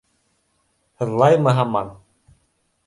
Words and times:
—Һыҙлаймы 1.03 1.57
һаман? 1.61 1.95